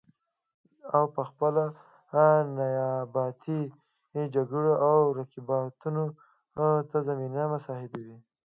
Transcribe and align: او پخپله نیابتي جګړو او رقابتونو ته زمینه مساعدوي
او 0.95 1.03
پخپله 1.15 1.65
نیابتي 2.57 3.61
جګړو 4.33 4.73
او 4.87 4.97
رقابتونو 5.17 6.03
ته 6.89 6.97
زمینه 7.07 7.43
مساعدوي 7.53 8.17